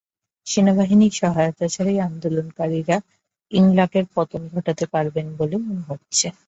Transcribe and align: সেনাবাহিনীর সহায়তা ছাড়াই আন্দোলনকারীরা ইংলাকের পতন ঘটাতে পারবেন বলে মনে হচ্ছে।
সেনাবাহিনীর 0.47 1.13
সহায়তা 1.13 1.65
ছাড়াই 1.67 1.97
আন্দোলনকারীরা 2.01 2.97
ইংলাকের 3.51 4.05
পতন 4.15 4.41
ঘটাতে 4.53 4.85
পারবেন 4.93 5.27
বলে 5.37 5.55
মনে 5.59 5.83
হচ্ছে। 5.89 6.27